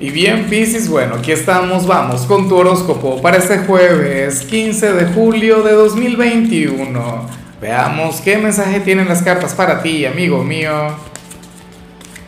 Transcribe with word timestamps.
Y 0.00 0.10
bien, 0.10 0.46
Piscis, 0.48 0.88
bueno, 0.88 1.16
aquí 1.16 1.32
estamos, 1.32 1.86
vamos 1.86 2.22
con 2.22 2.48
tu 2.48 2.56
horóscopo 2.56 3.20
para 3.20 3.36
este 3.36 3.58
jueves 3.58 4.40
15 4.42 4.94
de 4.94 5.04
julio 5.12 5.62
de 5.62 5.72
2021. 5.72 7.26
Veamos 7.60 8.20
qué 8.20 8.38
mensaje 8.38 8.80
tienen 8.80 9.06
las 9.06 9.22
cartas 9.22 9.54
para 9.54 9.82
ti, 9.82 10.04
amigo 10.06 10.42
mío. 10.42 10.72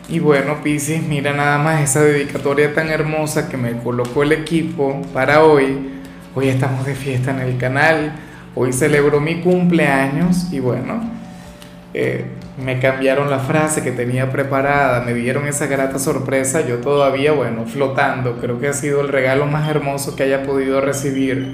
Y 0.07 0.19
bueno, 0.19 0.61
Piscis, 0.63 1.01
mira 1.01 1.33
nada 1.33 1.57
más 1.57 1.81
esa 1.81 2.01
dedicatoria 2.01 2.73
tan 2.73 2.89
hermosa 2.89 3.49
que 3.49 3.57
me 3.57 3.77
colocó 3.79 4.23
el 4.23 4.31
equipo 4.31 5.01
para 5.13 5.43
hoy. 5.43 5.89
Hoy 6.35 6.49
estamos 6.49 6.85
de 6.85 6.95
fiesta 6.95 7.31
en 7.31 7.39
el 7.39 7.57
canal, 7.57 8.13
hoy 8.53 8.71
celebro 8.73 9.19
mi 9.19 9.41
cumpleaños 9.41 10.53
y 10.53 10.59
bueno, 10.59 11.09
eh, 11.93 12.25
me 12.57 12.79
cambiaron 12.79 13.29
la 13.29 13.39
frase 13.39 13.83
que 13.83 13.91
tenía 13.91 14.31
preparada, 14.31 15.01
me 15.01 15.13
dieron 15.13 15.47
esa 15.47 15.67
grata 15.67 15.99
sorpresa, 15.99 16.61
yo 16.61 16.77
todavía, 16.77 17.33
bueno, 17.33 17.65
flotando, 17.65 18.37
creo 18.37 18.59
que 18.59 18.69
ha 18.69 18.73
sido 18.73 19.01
el 19.01 19.09
regalo 19.09 19.45
más 19.45 19.69
hermoso 19.69 20.15
que 20.15 20.23
haya 20.23 20.43
podido 20.43 20.79
recibir. 20.79 21.53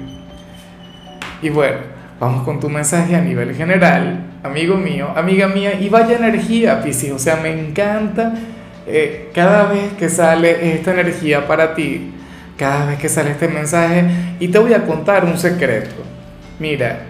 Y 1.40 1.50
bueno, 1.50 1.78
vamos 2.20 2.44
con 2.44 2.60
tu 2.60 2.68
mensaje 2.68 3.16
a 3.16 3.20
nivel 3.20 3.54
general, 3.54 4.20
amigo 4.44 4.76
mío, 4.76 5.08
amiga 5.16 5.48
mía, 5.48 5.74
y 5.74 5.88
vaya 5.88 6.16
energía, 6.16 6.80
Piscis, 6.82 7.10
o 7.10 7.18
sea, 7.18 7.36
me 7.36 7.50
encanta 7.50 8.34
eh, 8.86 9.30
cada 9.34 9.64
vez 9.64 9.94
que 9.94 10.08
sale 10.08 10.74
esta 10.74 10.92
energía 10.92 11.48
para 11.48 11.74
ti, 11.74 12.14
cada 12.56 12.86
vez 12.86 12.98
que 13.00 13.08
sale 13.08 13.32
este 13.32 13.48
mensaje, 13.48 14.04
y 14.38 14.46
te 14.48 14.58
voy 14.60 14.72
a 14.72 14.84
contar 14.86 15.24
un 15.24 15.36
secreto. 15.36 15.96
Mira, 16.60 17.06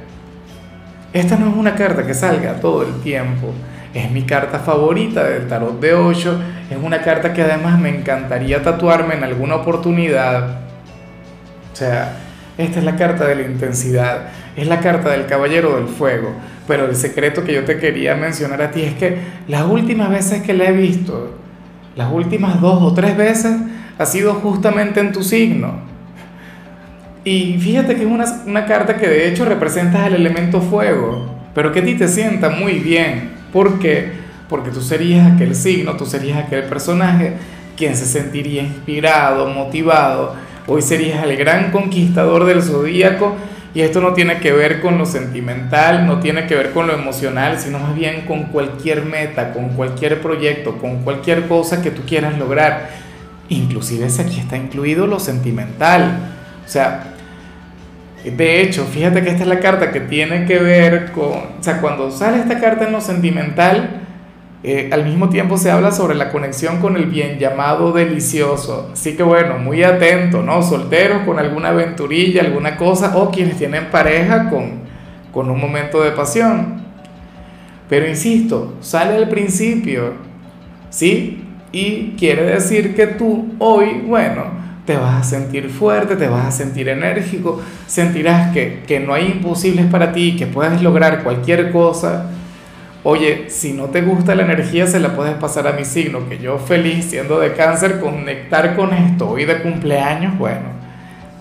esta 1.13 1.37
no 1.37 1.51
es 1.51 1.55
una 1.55 1.75
carta 1.75 2.07
que 2.07 2.15
salga 2.15 2.55
todo 2.55 2.85
el 2.85 3.03
tiempo 3.03 3.53
es 3.95 4.11
mi 4.11 4.23
carta 4.23 4.59
favorita 4.59 5.25
del 5.25 5.49
tarot 5.49 5.79
de 5.81 5.95
8. 5.95 6.41
Es 6.71 6.79
una 6.83 7.03
carta 7.03 7.33
que 7.33 7.43
además 7.43 7.79
me 7.79 7.91
encantaría 7.91 8.63
tatuarme 8.63 9.15
en 9.15 9.25
alguna 9.25 9.57
oportunidad. 9.57 10.61
O 11.73 11.77
sea, 11.77 12.17
esta 12.57 12.79
es 12.79 12.85
la 12.85 12.97
carta 12.97 13.27
de 13.27 13.37
la 13.37 13.43
intensidad. 13.43 14.29
Es 14.57 14.67
la 14.67 14.81
carta 14.81 15.11
del 15.11 15.27
caballero 15.27 15.77
del 15.77 15.89
fuego. 15.89 16.33
Pero 16.67 16.87
el 16.87 16.97
secreto 16.97 17.45
que 17.45 17.53
yo 17.53 17.65
te 17.65 17.79
quería 17.79 18.15
mencionar 18.15 18.63
a 18.63 18.71
ti 18.71 18.83
es 18.83 18.95
que 18.95 19.19
las 19.49 19.65
últimas 19.65 20.11
veces 20.11 20.43
que 20.43 20.55
la 20.55 20.65
he 20.65 20.73
visto, 20.73 21.37
las 21.95 22.11
últimas 22.11 22.61
dos 22.61 22.83
o 22.83 22.95
tres 22.95 23.17
veces, 23.17 23.57
ha 23.99 24.07
sido 24.07 24.35
justamente 24.35 25.01
en 25.01 25.13
tu 25.13 25.23
signo. 25.23 25.81
Y 27.25 27.59
fíjate 27.61 27.95
que 27.95 28.03
es 28.03 28.09
una, 28.09 28.25
una 28.47 28.65
carta 28.65 28.97
que 28.97 29.07
de 29.07 29.29
hecho 29.29 29.45
representa 29.45 30.07
el 30.07 30.15
elemento 30.15 30.61
fuego, 30.61 31.37
pero 31.55 31.73
que 31.73 31.81
a 31.81 31.85
ti 31.85 31.95
te 31.95 32.09
sienta 32.09 32.49
muy 32.49 32.79
bien 32.79 33.32
¿Por 33.53 33.79
qué? 33.79 34.13
Porque 34.49 34.71
tú 34.71 34.81
serías 34.81 35.31
aquel 35.31 35.55
signo, 35.55 35.97
tú 35.97 36.07
serías 36.07 36.39
aquel 36.39 36.65
personaje 36.65 37.35
quien 37.77 37.97
se 37.97 38.07
sentiría 38.07 38.63
inspirado, 38.63 39.49
motivado. 39.49 40.35
Hoy 40.67 40.83
serías 40.83 41.25
el 41.25 41.37
gran 41.37 41.71
conquistador 41.71 42.45
del 42.45 42.63
zodíaco 42.63 43.37
y 43.75 43.81
esto 43.81 44.01
no 44.01 44.13
tiene 44.13 44.39
que 44.39 44.53
ver 44.53 44.81
con 44.81 44.99
lo 44.99 45.07
sentimental, 45.07 46.07
no 46.07 46.21
tiene 46.21 46.47
que 46.47 46.55
ver 46.55 46.73
con 46.73 46.87
lo 46.87 46.93
emocional, 46.93 47.59
sino 47.59 47.79
más 47.79 47.95
bien 47.95 48.27
con 48.27 48.45
cualquier 48.45 49.05
meta, 49.05 49.53
con 49.53 49.71
cualquier 49.71 50.21
proyecto, 50.21 50.77
con 50.77 51.03
cualquier 51.03 51.49
cosa 51.49 51.81
que 51.83 51.91
tú 51.91 52.03
quieras 52.07 52.39
lograr. 52.39 52.91
Inclusive 53.49 54.09
si 54.11 54.23
aquí 54.23 54.41
está 54.41 54.57
incluido 54.57 55.07
lo 55.07 55.19
sentimental. 55.19 56.19
O 56.65 56.69
sea, 56.69 57.12
de 58.31 58.63
hecho, 58.63 58.85
fíjate 58.85 59.23
que 59.23 59.31
esta 59.31 59.43
es 59.43 59.49
la 59.49 59.59
carta 59.59 59.91
que 59.91 60.01
tiene 60.01 60.47
que 60.47 60.59
ver 60.59 61.11
con, 61.13 61.33
o 61.33 61.63
sea, 61.63 61.81
cuando 61.81 62.11
sale 62.11 62.39
esta 62.39 62.61
carta 62.61 62.87
en 62.87 62.93
lo 62.93 63.01
sentimental, 63.01 64.03
eh, 64.65 64.91
al 64.93 65.05
mismo 65.05 65.29
tiempo 65.29 65.57
se 65.57 65.73
habla 65.73 65.91
sobre 65.91 66.15
la 66.15 66.31
conexión 66.31 66.81
con 66.81 66.97
el 66.97 67.07
bien 67.07 67.39
llamado 67.39 67.93
delicioso. 67.93 68.91
Así 68.93 69.17
que 69.17 69.25
bueno, 69.25 69.59
muy 69.59 69.83
atento, 69.83 70.43
¿no? 70.43 70.63
Solteros 70.63 71.23
con 71.23 71.41
alguna 71.41 71.71
aventurilla, 71.71 72.43
alguna 72.43 72.77
cosa, 72.77 73.17
o 73.17 73.31
quienes 73.33 73.57
tienen 73.57 73.91
pareja 73.91 74.49
con, 74.51 74.83
con 75.33 75.51
un 75.51 75.61
momento 75.61 76.01
de 76.01 76.13
pasión. 76.13 76.81
Pero 77.89 78.09
insisto, 78.09 78.75
sale 78.81 79.17
al 79.17 79.29
principio, 79.29 80.13
¿sí? 80.91 81.45
Y 81.73 82.15
quiere 82.17 82.45
decir 82.45 82.95
que 82.95 83.09
tú 83.09 83.55
hoy, 83.59 84.05
bueno, 84.07 84.45
te 84.85 84.97
vas 84.97 85.21
a 85.21 85.23
sentir 85.23 85.69
fuerte, 85.69 86.17
te 86.17 86.27
vas 86.27 86.47
a 86.47 86.51
sentir 86.51 86.89
enérgico, 86.89 87.61
sentirás 87.87 88.53
que, 88.53 88.83
que 88.87 88.99
no 88.99 89.15
hay 89.15 89.27
imposibles 89.27 89.87
para 89.87 90.13
ti, 90.13 90.37
que 90.37 90.47
puedes 90.47 90.83
lograr 90.83 91.23
cualquier 91.23 91.71
cosa. 91.71 92.27
Oye, 93.05 93.47
si 93.49 93.73
no 93.73 93.87
te 93.87 94.03
gusta 94.03 94.35
la 94.35 94.43
energía, 94.43 94.87
se 94.87 95.01
la 95.01 95.15
puedes 95.15 95.35
pasar 95.35 95.67
a 95.67 95.73
mi 95.73 95.85
signo, 95.85 96.29
que 96.29 96.39
yo 96.39 96.59
feliz 96.59 97.07
siendo 97.07 97.41
de 97.41 97.53
cáncer, 97.53 98.01
conectar 98.01 98.77
con 98.77 98.93
esto 98.93 99.31
hoy 99.31 99.45
de 99.45 99.61
cumpleaños, 99.61 100.37
bueno, 100.39 100.67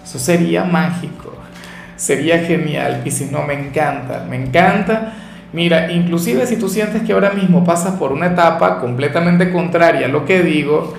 eso 0.03 0.19
sería 0.19 0.63
mágico, 0.63 1.33
sería 1.95 2.39
genial. 2.39 3.01
Y 3.05 3.11
si 3.11 3.25
no, 3.25 3.43
me 3.43 3.53
encanta, 3.53 4.25
me 4.27 4.37
encanta. 4.37 5.13
Mira, 5.53 5.91
inclusive 5.91 6.47
si 6.47 6.55
tú 6.57 6.69
sientes 6.69 7.03
que 7.03 7.13
ahora 7.13 7.31
mismo 7.31 7.63
pasas 7.63 7.95
por 7.95 8.11
una 8.11 8.27
etapa 8.27 8.79
completamente 8.79 9.51
contraria 9.51 10.05
a 10.05 10.09
lo 10.09 10.25
que 10.25 10.41
digo, 10.41 10.93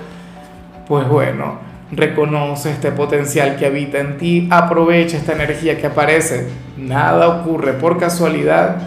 pues 0.87 1.07
bueno, 1.07 1.72
reconoce 1.95 2.71
este 2.71 2.91
potencial 2.91 3.55
que 3.55 3.65
habita 3.65 3.99
en 3.99 4.17
ti, 4.17 4.47
aprovecha 4.51 5.17
esta 5.17 5.33
energía 5.33 5.77
que 5.77 5.87
aparece, 5.87 6.47
nada 6.77 7.27
ocurre 7.27 7.73
por 7.73 7.97
casualidad, 7.97 8.77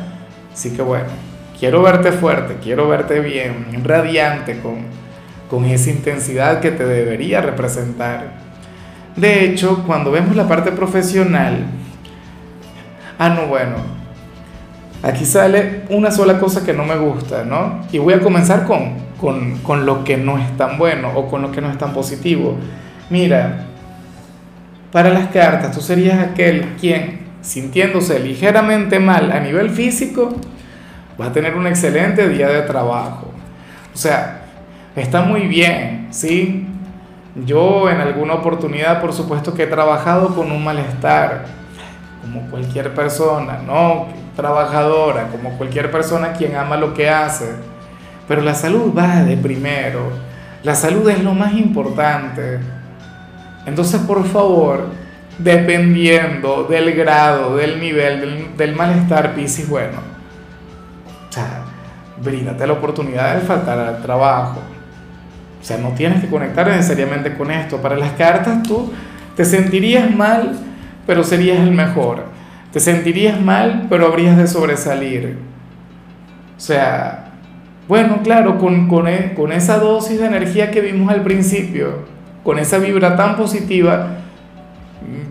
así 0.53 0.71
que 0.71 0.83
bueno, 0.83 1.07
quiero 1.59 1.83
verte 1.83 2.13
fuerte, 2.13 2.57
quiero 2.63 2.89
verte 2.89 3.21
bien, 3.21 3.83
radiante, 3.85 4.61
con, 4.61 4.79
con 5.51 5.65
esa 5.65 5.91
intensidad 5.91 6.61
que 6.61 6.71
te 6.71 6.85
debería 6.85 7.41
representar. 7.41 8.47
De 9.17 9.45
hecho, 9.45 9.83
cuando 9.87 10.11
vemos 10.11 10.37
la 10.37 10.47
parte 10.47 10.73
profesional, 10.73 11.65
ah, 13.19 13.29
no, 13.31 13.47
bueno, 13.47 13.77
aquí 15.03 15.25
sale 15.25 15.85
una 15.89 16.11
sola 16.11 16.39
cosa 16.39 16.65
que 16.65 16.75
no 16.75 16.85
me 16.85 16.97
gusta, 16.97 17.45
¿no? 17.45 17.81
Y 17.93 17.99
voy 17.99 18.15
a 18.15 18.21
comenzar 18.21 18.65
con, 18.65 18.93
con, 19.19 19.59
con 19.59 19.87
lo 19.87 20.05
que 20.05 20.19
no 20.19 20.39
es 20.39 20.57
tan 20.57 20.77
bueno 20.77 21.13
o 21.15 21.29
con 21.29 21.41
lo 21.41 21.51
que 21.51 21.63
no 21.63 21.71
es 21.71 21.79
tan 21.79 21.95
positivo 21.95 22.57
Mira, 23.09 23.67
para 24.91 25.11
las 25.11 25.29
cartas, 25.29 25.73
tú 25.73 25.81
serías 25.81 26.19
aquel 26.19 26.75
quien, 26.81 27.27
sintiéndose 27.41 28.19
ligeramente 28.19 28.99
mal 28.99 29.31
a 29.31 29.41
nivel 29.41 29.71
físico, 29.71 30.35
va 31.21 31.27
a 31.27 31.33
tener 31.33 31.55
un 31.55 31.67
excelente 31.67 32.29
día 32.29 32.49
de 32.49 32.63
trabajo. 32.63 33.31
O 33.95 33.97
sea, 33.97 34.43
está 34.97 35.23
muy 35.23 35.43
bien, 35.43 36.09
¿sí? 36.11 36.67
Yo 37.45 37.91
en 37.91 38.01
alguna 38.01 38.35
oportunidad, 38.35 39.01
por 39.01 39.13
supuesto 39.13 39.55
que 39.55 39.65
he 39.65 39.67
trabajado 39.67 40.35
con 40.35 40.51
un 40.51 40.65
malestar, 40.65 41.45
como 42.23 42.41
cualquier 42.51 42.93
persona, 42.95 43.61
¿no? 43.65 44.07
Trabajadora, 44.35 45.29
como 45.29 45.51
cualquier 45.57 45.91
persona 45.91 46.33
quien 46.33 46.57
ama 46.57 46.77
lo 46.77 46.93
que 46.95 47.09
hace. 47.09 47.51
Pero 48.27 48.43
la 48.43 48.55
salud 48.55 48.93
va 48.97 49.23
de 49.23 49.37
primero. 49.37 50.11
La 50.63 50.75
salud 50.75 51.09
es 51.09 51.23
lo 51.23 51.35
más 51.35 51.53
importante. 51.53 52.59
Entonces, 53.67 54.01
por 54.03 54.25
favor, 54.25 54.87
dependiendo 55.39 56.65
del 56.65 56.95
grado, 56.95 57.57
del 57.57 57.81
nivel, 57.81 58.57
del, 58.57 58.75
malestar, 58.75 59.35
Piscis, 59.35 59.69
bueno, 59.69 59.99
o 61.29 61.33
sea, 61.33 61.65
bríndate 62.23 62.67
la 62.67 62.75
oportunidad 62.75 63.35
de 63.35 63.41
faltar 63.43 63.79
al 63.79 64.03
trabajo. 64.03 64.61
O 65.61 65.65
sea, 65.65 65.79
no 65.79 65.91
tienes 65.91 66.23
que 66.23 66.29
conectar 66.29 66.69
necesariamente 66.69 67.35
con 67.37 67.51
esto. 67.51 67.79
Para 67.79 67.97
las 67.97 68.13
cartas 68.13 68.63
tú 68.63 68.93
te 69.35 69.45
sentirías 69.45 70.15
mal, 70.15 70.57
pero 71.07 71.25
serías 71.25 71.59
el 71.59 71.73
mejor. 71.73 72.25
Te 72.73 72.79
sentirías 72.81 73.41
mal, 73.41 73.87
pero 73.91 74.07
habrías 74.07 74.37
de 74.37 74.47
sobresalir. 74.47 75.39
O 76.57 76.61
sea, 76.61 77.33
bueno, 77.89 78.21
claro, 78.23 78.59
con, 78.59 78.89
con, 78.89 79.09
e, 79.09 79.35
con 79.35 79.53
esa 79.53 79.79
dosis 79.79 80.19
de 80.19 80.27
energía 80.27 80.71
que 80.71 80.81
vimos 80.81 81.13
al 81.13 81.23
principio, 81.23 82.16
con 82.47 82.61
esa 82.61 82.79
vibra 82.79 83.17
tan 83.17 83.35
positiva, 83.35 84.07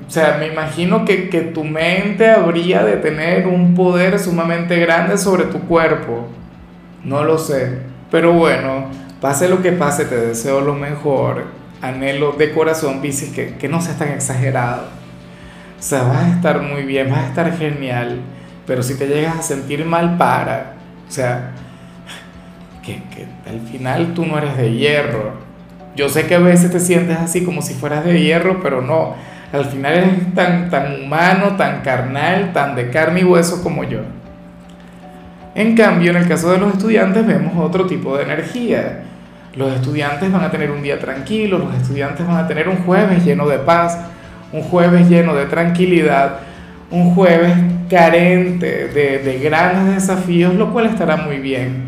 o 0.05 0.11
sea, 0.11 0.35
me 0.37 0.47
imagino 0.47 1.05
que, 1.05 1.29
que, 1.29 1.41
tu 1.41 1.63
mente 1.63 2.29
habría 2.29 2.83
de 2.83 2.97
tener 2.97 3.47
un 3.47 3.73
poder 3.73 4.19
sumamente 4.19 4.77
grande 4.79 5.17
sobre 5.17 5.45
tu 5.45 5.61
cuerpo. 5.61 6.27
No 7.05 7.23
lo 7.23 7.37
sé. 7.37 7.79
Pero 8.11 8.33
bueno, 8.33 8.89
pase 9.21 9.47
lo 9.47 9.61
que 9.61 9.71
pase, 9.71 10.03
te 10.03 10.17
deseo 10.17 10.59
lo 10.59 10.75
mejor. 10.75 11.45
Anhelo 11.81 12.33
de 12.33 12.51
corazón, 12.51 13.01
Pisces, 13.01 13.29
que, 13.29 13.55
que 13.55 13.69
no 13.69 13.79
seas 13.79 13.97
tan 13.97 14.09
exagerado. 14.09 14.83
O 15.79 15.81
sea, 15.81 16.03
vas 16.03 16.25
a 16.25 16.29
estar 16.31 16.61
muy 16.61 16.83
bien, 16.83 17.09
vas 17.09 17.19
a 17.19 17.27
estar 17.27 17.57
genial. 17.57 18.19
Pero 18.67 18.83
si 18.83 18.95
te 18.95 19.07
llegas 19.07 19.37
a 19.37 19.41
sentir 19.41 19.85
mal, 19.85 20.17
para. 20.17 20.73
O 21.07 21.11
sea, 21.11 21.51
que, 22.83 23.01
que 23.15 23.25
al 23.49 23.61
final 23.61 24.13
tú 24.13 24.25
no 24.25 24.37
eres 24.37 24.57
de 24.57 24.73
hierro 24.73 25.54
yo 25.95 26.09
sé 26.09 26.27
que 26.27 26.35
a 26.35 26.39
veces 26.39 26.71
te 26.71 26.79
sientes 26.79 27.17
así 27.17 27.43
como 27.43 27.61
si 27.61 27.73
fueras 27.73 28.03
de 28.03 28.21
hierro, 28.21 28.61
pero 28.61 28.81
no. 28.81 29.15
Al 29.53 29.65
final 29.65 29.93
eres 29.93 30.33
tan, 30.33 30.69
tan 30.69 31.03
humano, 31.03 31.55
tan 31.55 31.81
carnal, 31.81 32.51
tan 32.51 32.75
de 32.75 32.89
carne 32.89 33.21
y 33.21 33.23
hueso 33.23 33.63
como 33.63 33.83
yo. 33.83 33.99
En 35.53 35.77
cambio, 35.77 36.11
en 36.11 36.17
el 36.17 36.27
caso 36.27 36.51
de 36.51 36.57
los 36.57 36.73
estudiantes 36.73 37.25
vemos 37.25 37.53
otro 37.57 37.85
tipo 37.85 38.17
de 38.17 38.23
energía. 38.23 39.03
Los 39.55 39.73
estudiantes 39.73 40.29
van 40.29 40.43
a 40.43 40.51
tener 40.51 40.69
un 40.69 40.83
día 40.83 40.99
tranquilo, 40.99 41.57
los 41.57 41.73
estudiantes 41.73 42.27
van 42.27 42.37
a 42.37 42.47
tener 42.47 42.67
un 42.67 42.77
jueves 42.83 43.23
lleno 43.23 43.47
de 43.47 43.59
paz, 43.59 43.97
un 44.51 44.63
jueves 44.63 45.07
lleno 45.07 45.33
de 45.33 45.45
tranquilidad, 45.45 46.39
un 46.91 47.15
jueves 47.15 47.53
carente 47.89 48.89
de, 48.89 49.19
de 49.19 49.39
grandes 49.39 49.95
desafíos, 49.95 50.53
lo 50.55 50.73
cual 50.73 50.87
estará 50.87 51.15
muy 51.15 51.37
bien. 51.37 51.85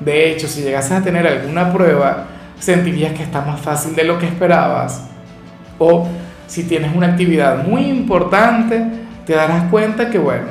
De 0.00 0.30
hecho, 0.30 0.48
si 0.48 0.62
llegases 0.62 0.92
a 0.92 1.02
tener 1.02 1.26
alguna 1.26 1.70
prueba, 1.70 2.28
sentirías 2.62 3.12
que 3.12 3.24
está 3.24 3.40
más 3.40 3.60
fácil 3.60 3.96
de 3.96 4.04
lo 4.04 4.18
que 4.20 4.26
esperabas. 4.26 5.08
O 5.78 6.08
si 6.46 6.62
tienes 6.62 6.94
una 6.94 7.08
actividad 7.08 7.66
muy 7.66 7.86
importante, 7.86 8.84
te 9.26 9.34
darás 9.34 9.64
cuenta 9.64 10.10
que, 10.10 10.18
bueno, 10.18 10.46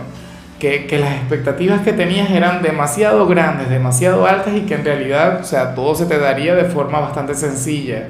que, 0.59 0.97
las 0.99 1.13
expectativas 1.13 1.81
que 1.81 1.93
tenías 1.93 2.29
eran 2.29 2.61
demasiado 2.61 3.25
grandes, 3.27 3.69
demasiado 3.69 4.27
altas 4.27 4.53
y 4.55 4.61
que 4.61 4.75
en 4.75 4.83
realidad, 4.83 5.39
o 5.39 5.43
sea, 5.45 5.73
todo 5.73 5.95
se 5.95 6.05
te 6.05 6.19
daría 6.19 6.53
de 6.53 6.65
forma 6.65 6.99
bastante 6.99 7.33
sencilla. 7.33 8.07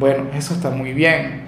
Bueno, 0.00 0.24
eso 0.36 0.52
está 0.52 0.70
muy 0.70 0.92
bien. 0.92 1.42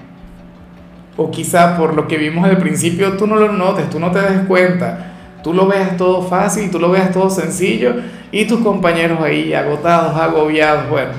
O 1.17 1.33
quizá 1.33 1.77
por 1.77 1.95
lo 1.95 2.07
que 2.07 2.17
vimos 2.17 2.45
al 2.45 2.59
principio 2.59 3.17
tú 3.17 3.27
no 3.27 3.35
lo 3.35 3.53
notes, 3.53 3.91
tú 3.91 3.99
no 3.99 4.13
te 4.13 4.21
des 4.21 4.41
cuenta, 4.47 5.15
tú 5.43 5.55
lo 5.55 5.67
veas 5.67 5.97
todo 5.97 6.23
fácil, 6.23 6.71
tú 6.71 6.79
lo 6.79 6.91
veas 6.91 7.13
todo 7.13 7.31
sencillo 7.31 7.95
y 8.31 8.45
tus 8.45 8.61
compañeros 8.61 9.21
ahí 9.23 9.55
agotados, 9.55 10.17
agobiados, 10.17 10.89
bueno, 10.91 11.13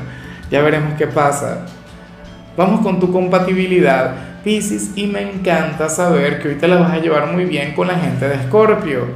ya 0.52 0.62
veremos 0.62 0.94
qué 0.98 1.08
pasa. 1.08 1.66
Vamos 2.58 2.82
con 2.82 3.00
tu 3.00 3.12
compatibilidad 3.12 4.30
Pisces 4.44 4.92
y 4.96 5.08
me 5.08 5.22
encanta 5.22 5.90
saber 5.90 6.42
que 6.42 6.50
hoy 6.50 6.56
te 6.56 6.68
la 6.68 6.78
vas 6.78 6.92
a 6.92 7.00
llevar 7.00 7.32
muy 7.32 7.46
bien 7.46 7.74
con 7.74 7.88
la 7.88 7.96
gente 7.96 8.28
de 8.28 8.36
Escorpio. 8.36 9.08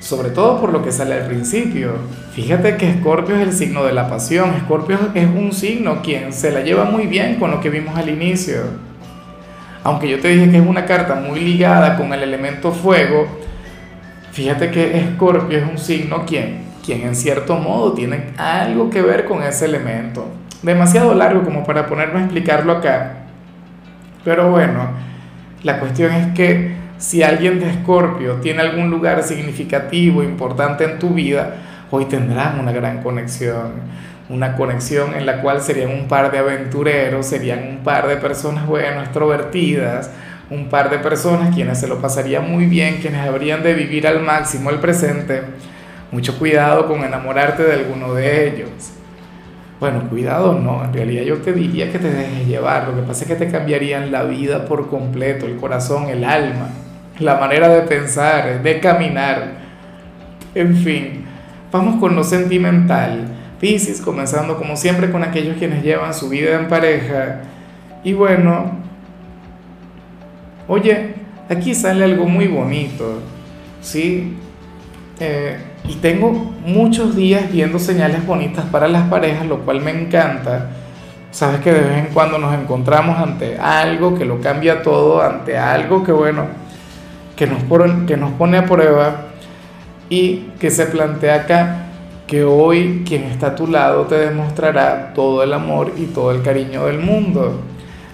Sobre 0.00 0.30
todo 0.30 0.60
por 0.60 0.72
lo 0.72 0.84
que 0.84 0.92
sale 0.92 1.14
al 1.14 1.26
principio. 1.26 1.92
Fíjate 2.32 2.76
que 2.76 2.90
Escorpio 2.90 3.36
es 3.36 3.42
el 3.42 3.52
signo 3.52 3.84
de 3.84 3.92
la 3.92 4.08
pasión. 4.08 4.54
Escorpio 4.54 4.98
es 5.14 5.26
un 5.26 5.52
signo 5.52 6.02
quien 6.02 6.32
se 6.32 6.52
la 6.52 6.60
lleva 6.60 6.84
muy 6.84 7.06
bien 7.06 7.36
con 7.36 7.50
lo 7.50 7.60
que 7.60 7.70
vimos 7.70 7.96
al 7.96 8.08
inicio. 8.08 8.62
Aunque 9.84 10.08
yo 10.08 10.20
te 10.20 10.28
dije 10.28 10.50
que 10.50 10.58
es 10.58 10.66
una 10.66 10.84
carta 10.84 11.14
muy 11.14 11.40
ligada 11.40 11.96
con 11.96 12.12
el 12.12 12.22
elemento 12.22 12.72
fuego, 12.72 13.28
fíjate 14.36 14.70
que 14.70 14.98
Escorpio 14.98 15.58
es 15.58 15.64
un 15.68 15.78
signo 15.78 16.24
quien, 16.24 16.58
quien 16.84 17.02
en 17.02 17.16
cierto 17.16 17.56
modo 17.56 17.92
tiene 17.92 18.26
algo 18.36 18.90
que 18.90 19.02
ver 19.02 19.24
con 19.24 19.42
ese 19.42 19.64
elemento. 19.64 20.28
Demasiado 20.62 21.14
largo 21.14 21.42
como 21.42 21.64
para 21.64 21.86
ponerme 21.86 22.20
a 22.20 22.22
explicarlo 22.24 22.72
acá 22.72 23.26
pero 24.26 24.50
bueno, 24.50 24.88
la 25.62 25.78
cuestión 25.78 26.12
es 26.12 26.34
que 26.34 26.74
si 26.98 27.22
alguien 27.22 27.60
de 27.60 27.70
Escorpio 27.70 28.40
tiene 28.40 28.60
algún 28.60 28.90
lugar 28.90 29.22
significativo, 29.22 30.20
importante 30.20 30.82
en 30.82 30.98
tu 30.98 31.10
vida, 31.10 31.54
hoy 31.92 32.06
tendrán 32.06 32.58
una 32.58 32.72
gran 32.72 33.04
conexión. 33.04 33.74
Una 34.28 34.56
conexión 34.56 35.14
en 35.14 35.26
la 35.26 35.42
cual 35.42 35.60
serían 35.60 35.92
un 35.92 36.08
par 36.08 36.32
de 36.32 36.38
aventureros, 36.38 37.24
serían 37.24 37.68
un 37.68 37.84
par 37.84 38.08
de 38.08 38.16
personas, 38.16 38.66
bueno, 38.66 39.00
extrovertidas, 39.00 40.10
un 40.50 40.68
par 40.68 40.90
de 40.90 40.98
personas 40.98 41.54
quienes 41.54 41.78
se 41.80 41.88
lo 41.88 42.00
pasarían 42.00 42.50
muy 42.50 42.66
bien, 42.66 42.98
quienes 43.00 43.26
habrían 43.26 43.62
de 43.62 43.74
vivir 43.74 44.06
al 44.06 44.20
máximo 44.20 44.70
el 44.70 44.78
presente. 44.78 45.42
Mucho 46.12 46.38
cuidado 46.38 46.86
con 46.86 47.02
enamorarte 47.02 47.64
de 47.64 47.72
alguno 47.72 48.14
de 48.14 48.48
ellos. 48.48 48.70
Bueno, 49.78 50.08
cuidado, 50.08 50.58
no, 50.58 50.82
en 50.84 50.92
realidad 50.92 51.24
yo 51.24 51.36
te 51.38 51.52
diría 51.52 51.92
que 51.92 51.98
te 51.98 52.10
dejes 52.10 52.46
llevar, 52.46 52.88
lo 52.88 52.94
que 52.94 53.02
pasa 53.02 53.24
es 53.24 53.28
que 53.28 53.34
te 53.34 53.50
cambiarían 53.50 54.10
la 54.10 54.22
vida 54.22 54.64
por 54.64 54.88
completo, 54.88 55.44
el 55.44 55.56
corazón, 55.56 56.08
el 56.08 56.24
alma, 56.24 56.70
la 57.18 57.34
manera 57.34 57.68
de 57.68 57.82
pensar, 57.82 58.62
de 58.62 58.80
caminar, 58.80 59.52
en 60.54 60.76
fin, 60.78 61.26
vamos 61.70 62.00
con 62.00 62.16
lo 62.16 62.24
sentimental, 62.24 63.26
Pisces, 63.60 64.00
comenzando 64.00 64.56
como 64.56 64.78
siempre 64.78 65.10
con 65.10 65.22
aquellos 65.22 65.58
quienes 65.58 65.82
llevan 65.82 66.14
su 66.14 66.30
vida 66.30 66.58
en 66.58 66.68
pareja, 66.68 67.42
y 68.02 68.14
bueno, 68.14 68.85
oye, 70.68 71.14
aquí 71.48 71.74
sale 71.74 72.04
algo 72.04 72.26
muy 72.26 72.48
bonito, 72.48 73.20
¿sí? 73.80 74.36
Eh, 75.18 75.56
y 75.88 75.94
tengo 75.96 76.30
muchos 76.64 77.16
días 77.16 77.50
viendo 77.50 77.78
señales 77.78 78.26
bonitas 78.26 78.64
para 78.66 78.88
las 78.88 79.08
parejas, 79.08 79.46
lo 79.46 79.60
cual 79.60 79.80
me 79.80 79.90
encanta. 79.90 80.70
Sabes 81.30 81.60
que 81.60 81.72
de 81.72 81.80
vez 81.80 81.98
en 81.98 82.14
cuando 82.14 82.38
nos 82.38 82.54
encontramos 82.54 83.18
ante 83.18 83.58
algo 83.58 84.14
que 84.14 84.24
lo 84.24 84.40
cambia 84.40 84.82
todo, 84.82 85.22
ante 85.22 85.56
algo 85.56 86.02
que 86.02 86.12
bueno, 86.12 86.46
que 87.36 87.46
nos, 87.46 87.62
que 88.06 88.16
nos 88.16 88.32
pone 88.32 88.58
a 88.58 88.64
prueba 88.64 89.26
y 90.08 90.50
que 90.58 90.70
se 90.70 90.86
plantea 90.86 91.34
acá 91.34 91.82
que 92.26 92.42
hoy 92.44 93.04
quien 93.06 93.24
está 93.24 93.48
a 93.48 93.54
tu 93.54 93.66
lado 93.66 94.04
te 94.06 94.16
demostrará 94.16 95.12
todo 95.14 95.42
el 95.42 95.52
amor 95.52 95.92
y 95.96 96.06
todo 96.06 96.32
el 96.32 96.42
cariño 96.42 96.86
del 96.86 96.98
mundo. 96.98 97.60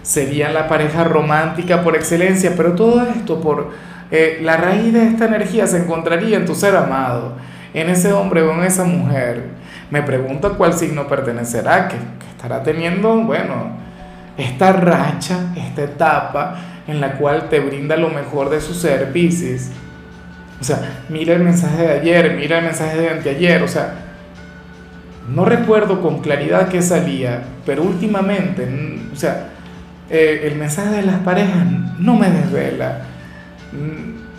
Sería 0.02 0.50
la 0.50 0.69
pareja 0.69 1.04
romántica 1.04 1.82
por 1.82 1.96
excelencia, 1.96 2.54
pero 2.56 2.75
todo 2.75 3.02
esto 3.06 3.40
por 3.40 3.70
eh, 4.10 4.40
la 4.43 4.56
raíz 4.56 4.93
de 4.93 5.06
esta 5.06 5.26
energía 5.26 5.66
se 5.66 5.78
encontraría 5.78 6.37
en 6.37 6.44
tu 6.44 6.54
ser 6.54 6.76
amado 6.76 7.37
en 7.75 7.88
ese 7.88 8.12
hombre 8.12 8.43
o 8.43 8.52
en 8.52 8.64
esa 8.64 8.84
mujer. 8.84 9.44
Me 9.90 10.02
pregunto 10.02 10.56
cuál 10.56 10.75
signo 10.75 11.06
pertenecerá, 11.06 11.88
que, 11.88 11.96
estará 12.31 12.62
teniendo, 12.62 13.20
bueno, 13.22 13.76
esta 14.37 14.72
racha, 14.72 15.52
esta 15.56 15.82
etapa 15.82 16.56
en 16.87 17.00
la 17.00 17.12
cual 17.12 17.48
te 17.48 17.60
brinda 17.60 17.96
lo 17.96 18.08
mejor 18.08 18.50
de 18.50 18.60
su 18.60 18.75
ser, 18.75 19.12
Pisces. 19.12 19.70
O 20.60 20.64
sea, 20.64 21.02
mira 21.08 21.34
el 21.34 21.43
mensaje 21.43 21.82
de 21.82 21.93
ayer, 21.93 22.34
mira 22.37 22.58
el 22.58 22.64
mensaje 22.64 22.98
de 22.98 23.10
anteayer, 23.10 23.62
o 23.62 23.69
sea, 23.69 23.94
no 25.28 25.44
recuerdo 25.44 26.00
con 26.00 26.20
claridad 26.20 26.69
qué 26.69 26.82
salía, 26.82 27.43
pero 27.64 27.82
últimamente, 27.82 28.69
o 29.12 29.16
sea, 29.16 29.51
eh, 30.14 30.46
el 30.46 30.56
mensaje 30.56 30.90
de 30.90 31.02
las 31.04 31.20
parejas 31.20 31.64
no 31.98 32.16
me 32.16 32.28
desvela, 32.28 32.98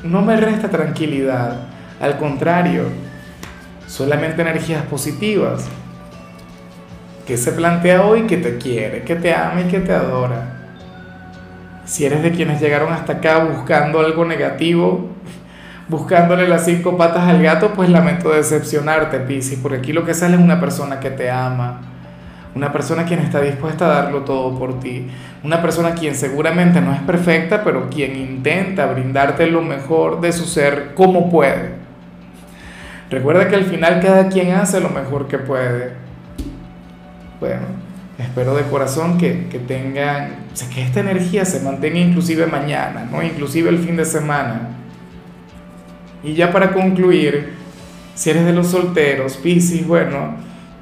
no 0.04 0.22
me 0.22 0.38
resta 0.38 0.70
tranquilidad, 0.70 1.62
al 2.00 2.18
contrario, 2.20 2.84
solamente 3.88 4.44
energías 4.44 4.84
positivas. 4.84 5.66
que 7.26 7.38
se 7.38 7.54
plantea 7.54 8.04
hoy? 8.04 8.28
Que 8.28 8.38
te 8.38 8.60
quiere, 8.60 9.02
que 9.02 9.16
te 9.16 9.34
ama 9.34 9.62
y 9.62 9.64
que 9.64 9.80
te 9.80 9.94
adora. 9.94 10.60
Si 11.86 12.06
eres 12.06 12.22
de 12.22 12.32
quienes 12.32 12.62
llegaron 12.62 12.94
hasta 12.94 13.14
acá 13.14 13.44
buscando 13.46 14.00
algo 14.00 14.26
negativo, 14.26 15.10
buscándole 15.88 16.48
las 16.48 16.66
cinco 16.66 16.98
patas 16.98 17.28
al 17.28 17.42
gato, 17.42 17.74
pues 17.74 17.90
lamento 17.90 18.30
decepcionarte, 18.30 19.22
Piscis, 19.22 19.58
porque 19.58 19.80
aquí 19.80 19.92
lo 19.92 20.06
que 20.06 20.14
sale 20.14 20.36
es 20.36 20.42
una 20.42 20.60
persona 20.60 21.00
que 21.00 21.10
te 21.10 21.32
ama, 21.32 21.93
una 22.56 22.72
persona 22.72 23.06
quien 23.06 23.20
está 23.20 23.42
dispuesta 23.42 23.86
a 23.86 24.04
darlo 24.04 24.22
todo 24.22 24.58
por 24.58 24.80
ti, 24.80 25.08
una 25.44 25.62
persona 25.62 25.96
quien 25.96 26.16
seguramente 26.16 26.82
no 26.82 26.94
es 26.94 27.02
perfecta, 27.02 27.64
pero 27.64 27.90
quien 27.90 28.16
intenta 28.16 28.86
brindarte 28.86 29.48
lo 29.48 29.62
mejor 29.62 30.22
de 30.22 30.32
su 30.32 30.46
ser 30.46 30.94
como 30.94 31.30
puede. 31.30 31.72
Recuerda 33.10 33.48
que 33.48 33.56
al 33.56 33.66
final 33.66 34.00
cada 34.02 34.30
quien 34.30 34.52
hace 34.52 34.80
lo 34.80 34.90
mejor 34.90 35.28
que 35.28 35.38
puede. 35.38 35.94
Bueno, 37.40 37.62
espero 38.18 38.56
de 38.56 38.64
corazón 38.64 39.18
que, 39.18 39.48
que 39.50 39.60
tengan, 39.60 40.36
que 40.74 40.82
esta 40.82 41.00
energía 41.00 41.46
se 41.46 41.60
mantenga 41.62 42.00
inclusive 42.00 42.46
mañana, 42.48 43.08
¿no? 43.12 43.22
Inclusive 43.22 43.70
el 43.70 43.80
fin 43.80 43.98
de 43.98 44.06
semana. 44.06 44.70
Y 46.24 46.34
ya 46.34 46.52
para 46.52 46.72
concluir, 46.72 47.54
si 48.16 48.30
eres 48.30 48.46
de 48.46 48.54
los 48.54 48.68
solteros, 48.68 49.38
Piscis, 49.38 49.86
bueno, 49.86 50.36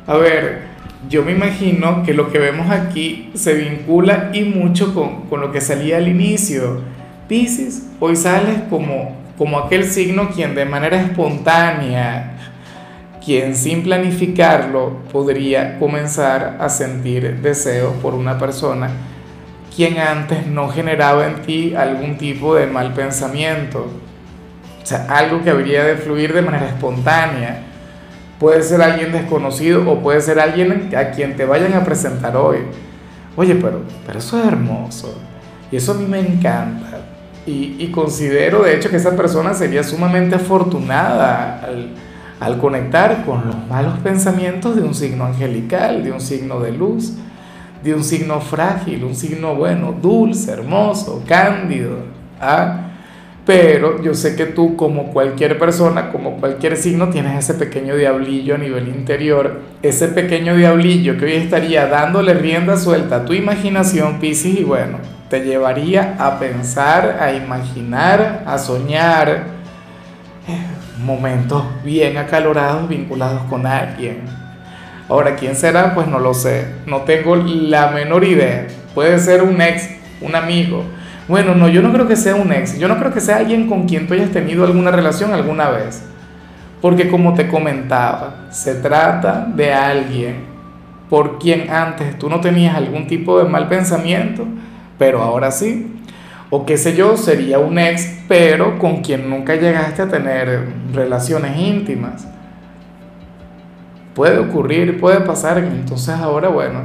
a 0.05 0.17
ver, 0.17 0.70
yo 1.09 1.23
me 1.23 1.31
imagino 1.31 2.03
que 2.03 2.13
lo 2.13 2.31
que 2.31 2.39
vemos 2.39 2.69
aquí 2.69 3.31
se 3.33 3.53
vincula 3.53 4.29
y 4.33 4.43
mucho 4.43 4.93
con, 4.93 5.23
con 5.23 5.41
lo 5.41 5.51
que 5.51 5.61
salía 5.61 5.97
al 5.97 6.07
inicio. 6.07 6.81
Piscis, 7.27 7.87
hoy 7.99 8.15
sales 8.15 8.59
como 8.69 9.21
como 9.41 9.57
aquel 9.57 9.85
signo 9.85 10.29
quien 10.29 10.53
de 10.53 10.65
manera 10.65 11.01
espontánea, 11.01 12.33
quien 13.25 13.55
sin 13.55 13.81
planificarlo 13.81 14.97
podría 15.11 15.79
comenzar 15.79 16.57
a 16.59 16.69
sentir 16.69 17.41
deseos 17.41 17.91
por 18.03 18.13
una 18.13 18.37
persona, 18.37 18.91
quien 19.75 19.97
antes 19.97 20.45
no 20.45 20.69
generaba 20.69 21.25
en 21.25 21.41
ti 21.41 21.73
algún 21.73 22.19
tipo 22.19 22.53
de 22.53 22.67
mal 22.67 22.93
pensamiento, 22.93 23.87
o 24.79 24.85
sea, 24.85 25.07
algo 25.09 25.41
que 25.41 25.49
habría 25.49 25.85
de 25.85 25.95
fluir 25.95 26.33
de 26.33 26.43
manera 26.43 26.67
espontánea. 26.67 27.63
Puede 28.41 28.63
ser 28.63 28.81
alguien 28.81 29.11
desconocido 29.11 29.87
o 29.87 29.99
puede 29.99 30.19
ser 30.19 30.39
alguien 30.39 30.89
a 30.97 31.11
quien 31.11 31.35
te 31.35 31.45
vayan 31.45 31.75
a 31.75 31.83
presentar 31.83 32.35
hoy. 32.35 32.57
Oye, 33.35 33.53
pero, 33.53 33.81
pero 34.03 34.17
eso 34.17 34.39
es 34.39 34.47
hermoso. 34.47 35.15
Y 35.71 35.75
eso 35.75 35.91
a 35.91 35.95
mí 35.95 36.07
me 36.07 36.19
encanta. 36.19 37.01
Y, 37.45 37.91
considero 37.91 38.63
de 38.63 38.75
hecho 38.75 38.89
que 38.89 38.95
esa 38.95 39.15
persona 39.15 39.53
sería 39.53 39.83
sumamente 39.83 40.37
afortunada 40.37 41.69
al, 42.39 42.57
conectar 42.57 43.25
con 43.25 43.45
los 43.45 43.55
malos 43.69 43.99
pensamientos 43.99 44.75
de 44.75 44.81
un 44.81 44.95
signo 44.95 45.25
angelical, 45.25 46.03
de 46.03 46.11
un 46.11 46.19
signo 46.19 46.59
de 46.61 46.71
luz, 46.71 47.13
de 47.83 47.93
un 47.93 48.03
signo 48.03 48.41
frágil, 48.41 49.03
un 49.03 49.13
signo 49.13 49.53
bueno, 49.53 49.93
dulce, 50.01 50.51
hermoso, 50.51 51.23
cándido. 51.27 51.97
¿ah? 52.39 52.90
Pero 53.45 54.01
yo 54.03 54.13
sé 54.13 54.35
que 54.35 54.45
tú, 54.45 54.75
como 54.75 55.11
cualquier 55.11 55.57
persona, 55.57 56.11
como 56.11 56.39
cualquier 56.39 56.77
signo, 56.77 57.09
tienes 57.09 57.39
ese 57.39 57.55
pequeño 57.55 57.95
diablillo 57.95 58.53
a 58.53 58.59
nivel 58.59 58.87
interior, 58.87 59.61
ese 59.81 60.09
pequeño 60.09 60.55
diablillo 60.55 61.17
que 61.17 61.25
hoy 61.25 61.33
estaría 61.33 61.87
dándole 61.87 62.35
rienda 62.35 62.77
suelta 62.77 63.17
a 63.17 63.25
tu 63.25 63.33
imaginación, 63.33 64.19
Piscis, 64.19 64.59
y 64.59 64.63
bueno, 64.63 64.99
te 65.29 65.39
llevaría 65.43 66.15
a 66.19 66.37
pensar, 66.37 67.17
a 67.19 67.33
imaginar, 67.33 68.43
a 68.45 68.59
soñar 68.59 69.45
eh, 70.47 70.57
momentos 71.03 71.63
bien 71.83 72.17
acalorados 72.17 72.87
vinculados 72.87 73.41
con 73.43 73.65
alguien. 73.65 74.21
Ahora, 75.09 75.35
¿quién 75.35 75.55
será? 75.55 75.95
Pues 75.95 76.07
no 76.07 76.19
lo 76.19 76.33
sé, 76.35 76.67
no 76.85 77.01
tengo 77.01 77.35
la 77.35 77.91
menor 77.91 78.23
idea. 78.23 78.67
Puede 78.93 79.17
ser 79.19 79.41
un 79.41 79.59
ex, 79.61 79.89
un 80.21 80.35
amigo, 80.35 80.83
bueno, 81.27 81.55
no, 81.55 81.67
yo 81.69 81.81
no 81.81 81.93
creo 81.93 82.07
que 82.07 82.15
sea 82.15 82.35
un 82.35 82.51
ex, 82.51 82.77
yo 82.77 82.87
no 82.87 82.97
creo 82.97 83.13
que 83.13 83.21
sea 83.21 83.37
alguien 83.37 83.67
con 83.67 83.87
quien 83.87 84.07
tú 84.07 84.13
hayas 84.13 84.31
tenido 84.31 84.65
alguna 84.65 84.91
relación 84.91 85.33
alguna 85.33 85.69
vez. 85.69 86.03
Porque 86.81 87.09
como 87.09 87.33
te 87.35 87.47
comentaba, 87.47 88.47
se 88.49 88.75
trata 88.75 89.45
de 89.45 89.71
alguien 89.71 90.51
por 91.09 91.39
quien 91.39 91.69
antes 91.69 92.17
tú 92.17 92.29
no 92.29 92.39
tenías 92.39 92.75
algún 92.75 93.05
tipo 93.05 93.37
de 93.37 93.47
mal 93.47 93.67
pensamiento, 93.67 94.45
pero 94.97 95.21
ahora 95.21 95.51
sí. 95.51 95.87
O 96.49 96.65
qué 96.65 96.77
sé 96.77 96.95
yo, 96.95 97.15
sería 97.17 97.59
un 97.59 97.77
ex, 97.77 98.19
pero 98.27 98.79
con 98.79 99.01
quien 99.01 99.29
nunca 99.29 99.55
llegaste 99.55 100.01
a 100.01 100.09
tener 100.09 100.67
relaciones 100.93 101.57
íntimas. 101.57 102.27
Puede 104.13 104.39
ocurrir, 104.39 104.99
puede 104.99 105.21
pasar, 105.21 105.59
entonces 105.59 106.15
ahora, 106.15 106.49
bueno, 106.49 106.79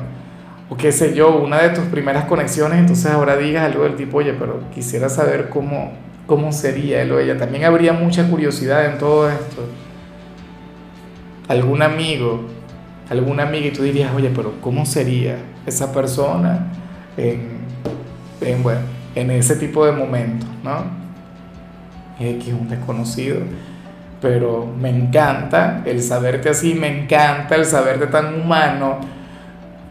o 0.68 0.76
qué 0.76 0.90
sé 0.90 1.14
yo, 1.14 1.36
una 1.36 1.58
de 1.58 1.70
tus 1.70 1.84
primeras 1.84 2.24
conexiones, 2.24 2.80
entonces 2.80 3.06
ahora 3.06 3.36
digas 3.36 3.64
algo 3.64 3.84
del 3.84 3.94
tipo, 3.94 4.18
oye, 4.18 4.32
pero 4.32 4.60
quisiera 4.74 5.08
saber 5.08 5.48
cómo, 5.48 5.92
cómo 6.26 6.50
sería 6.52 7.02
él 7.02 7.12
o 7.12 7.20
ella. 7.20 7.38
También 7.38 7.64
habría 7.64 7.92
mucha 7.92 8.28
curiosidad 8.28 8.84
en 8.86 8.98
todo 8.98 9.30
esto. 9.30 9.64
Algún 11.46 11.82
amigo, 11.82 12.46
alguna 13.08 13.44
amiga 13.44 13.66
y 13.66 13.70
tú 13.70 13.84
dirías, 13.84 14.12
oye, 14.14 14.32
pero 14.34 14.54
¿cómo 14.60 14.84
sería 14.86 15.36
esa 15.66 15.92
persona 15.92 16.72
en, 17.16 17.58
en, 18.40 18.62
bueno, 18.64 18.80
en 19.14 19.30
ese 19.30 19.54
tipo 19.54 19.86
de 19.86 19.92
momentos, 19.92 20.48
¿no? 20.64 20.84
Es 22.18 22.44
un 22.48 22.68
desconocido. 22.68 23.38
Pero 24.20 24.66
me 24.80 24.88
encanta 24.90 25.82
el 25.84 26.02
saberte 26.02 26.48
así, 26.48 26.74
me 26.74 27.02
encanta 27.02 27.54
el 27.54 27.64
saberte 27.64 28.08
tan 28.08 28.40
humano 28.40 28.98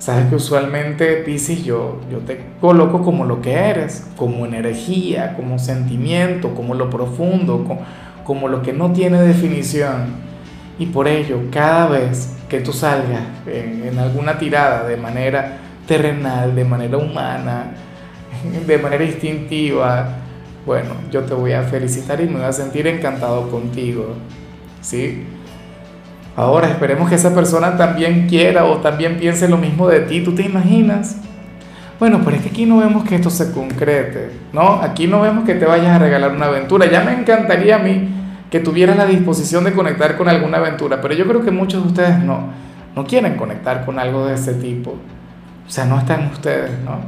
Sabes 0.05 0.27
que 0.27 0.35
usualmente, 0.35 1.15
Pisces, 1.25 1.63
yo, 1.63 1.99
yo 2.11 2.19
te 2.19 2.39
coloco 2.61 3.01
como 3.01 3.25
lo 3.25 3.41
que 3.41 3.53
eres, 3.53 4.05
como 4.15 4.45
energía, 4.45 5.33
como 5.35 5.57
sentimiento, 5.57 6.53
como 6.53 6.75
lo 6.75 6.91
profundo, 6.91 7.65
como, 8.23 8.47
lo 8.47 8.61
que 8.61 8.71
no 8.71 8.93
tiene 8.93 9.19
definición. 9.23 10.13
Y 10.77 10.85
por 10.85 11.07
ello, 11.07 11.39
cada 11.51 11.87
vez 11.87 12.35
que 12.47 12.59
tú 12.59 12.71
salgas 12.71 13.23
en 13.47 13.97
alguna 13.97 14.37
tirada 14.37 14.87
de 14.87 14.95
manera 14.95 15.57
terrenal, 15.87 16.53
de 16.53 16.65
manera 16.65 16.99
humana, 16.99 17.71
de 18.67 18.77
manera 18.77 19.03
instintiva, 19.03 20.17
bueno, 20.67 20.91
yo 21.09 21.23
te 21.23 21.33
voy 21.33 21.53
a 21.53 21.63
felicitar 21.63 22.21
y 22.21 22.25
me 22.25 22.35
voy 22.35 22.43
a 22.43 22.53
sentir 22.53 22.85
encantado 22.85 23.49
contigo. 23.49 24.13
¿Sí? 24.81 25.25
Ahora 26.35 26.67
esperemos 26.67 27.09
que 27.09 27.15
esa 27.15 27.33
persona 27.33 27.77
también 27.77 28.27
quiera 28.27 28.65
o 28.65 28.77
también 28.77 29.17
piense 29.17 29.47
lo 29.47 29.57
mismo 29.57 29.87
de 29.87 30.01
ti. 30.01 30.21
¿Tú 30.21 30.35
te 30.35 30.43
imaginas? 30.43 31.17
Bueno, 31.97 32.21
pero 32.25 32.35
es 32.35 32.43
que 32.43 32.49
aquí 32.49 32.65
no 32.65 32.77
vemos 32.77 33.05
que 33.05 33.15
esto 33.15 33.29
se 33.29 33.53
concrete, 33.53 34.31
¿no? 34.51 34.81
Aquí 34.81 35.07
no 35.07 35.21
vemos 35.21 35.45
que 35.45 35.55
te 35.55 35.65
vayas 35.65 35.95
a 35.95 35.99
regalar 35.99 36.31
una 36.31 36.47
aventura. 36.47 36.91
Ya 36.91 37.03
me 37.03 37.13
encantaría 37.13 37.77
a 37.77 37.79
mí 37.79 38.09
que 38.51 38.59
tuvieras 38.59 38.97
la 38.97 39.05
disposición 39.05 39.63
de 39.63 39.71
conectar 39.71 40.17
con 40.17 40.27
alguna 40.27 40.57
aventura, 40.57 40.99
pero 41.01 41.13
yo 41.13 41.25
creo 41.25 41.43
que 41.43 41.51
muchos 41.51 41.81
de 41.83 41.87
ustedes 41.87 42.19
no, 42.19 42.49
no 42.95 43.05
quieren 43.05 43.35
conectar 43.37 43.85
con 43.85 43.97
algo 43.97 44.25
de 44.27 44.35
ese 44.35 44.55
tipo. 44.55 44.91
O 45.65 45.69
sea, 45.69 45.85
no 45.85 45.97
están 45.97 46.27
ustedes, 46.27 46.71
¿no? 46.83 46.99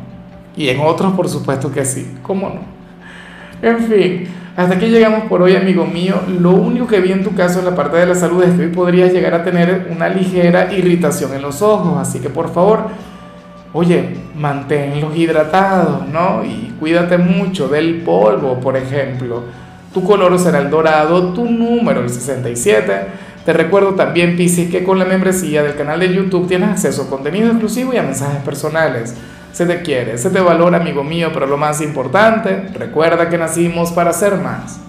Y 0.56 0.70
en 0.70 0.80
otros, 0.80 1.14
por 1.14 1.28
supuesto 1.28 1.72
que 1.72 1.84
sí. 1.84 2.16
¿Cómo 2.24 2.50
no? 2.50 2.62
En 3.62 3.80
fin. 3.80 4.28
Hasta 4.58 4.74
aquí 4.74 4.88
llegamos 4.88 5.26
por 5.26 5.44
hoy, 5.44 5.56
amigo 5.56 5.86
mío. 5.86 6.16
Lo 6.40 6.50
único 6.50 6.88
que 6.88 7.00
vi 7.00 7.12
en 7.12 7.24
tu 7.24 7.36
caso 7.36 7.60
en 7.60 7.66
la 7.66 7.76
parte 7.76 7.98
de 7.98 8.08
la 8.08 8.16
salud 8.16 8.42
es 8.42 8.56
que 8.56 8.64
hoy 8.64 8.70
podrías 8.70 9.14
llegar 9.14 9.36
a 9.36 9.44
tener 9.44 9.88
una 9.96 10.10
ligera 10.10 10.74
irritación 10.74 11.32
en 11.36 11.44
los 11.44 11.62
ojos. 11.62 11.96
Así 12.00 12.20
que 12.20 12.30
por 12.30 12.52
favor, 12.52 12.88
oye, 13.72 14.16
manténlos 14.36 15.16
hidratados, 15.16 16.08
¿no? 16.08 16.44
Y 16.44 16.74
cuídate 16.80 17.20
mucho 17.20 17.68
del 17.68 18.02
polvo, 18.02 18.60
por 18.60 18.76
ejemplo. 18.76 19.44
Tu 19.94 20.04
color 20.04 20.40
será 20.40 20.58
el 20.58 20.72
dorado, 20.72 21.34
tu 21.34 21.46
número 21.46 22.02
el 22.02 22.10
67. 22.10 22.94
Te 23.46 23.54
recuerdo 23.54 23.94
también, 23.94 24.36
Piscis, 24.36 24.72
que 24.72 24.84
con 24.84 24.98
la 24.98 25.06
membresía 25.06 25.62
del 25.62 25.76
canal 25.76 26.00
de 26.00 26.12
YouTube 26.12 26.48
tienes 26.48 26.70
acceso 26.70 27.04
a 27.04 27.10
contenido 27.12 27.50
exclusivo 27.50 27.94
y 27.94 27.98
a 27.98 28.02
mensajes 28.02 28.42
personales. 28.42 29.16
Se 29.58 29.66
te 29.66 29.82
quiere, 29.82 30.20
se 30.20 30.30
te 30.30 30.40
valora, 30.40 30.78
amigo 30.78 31.04
mío, 31.04 31.32
pero 31.34 31.48
lo 31.48 31.58
más 31.58 31.82
importante, 31.82 32.68
recuerda 32.76 33.28
que 33.28 33.40
nacimos 33.40 33.92
para 33.92 34.14
ser 34.14 34.36
más. 34.36 34.87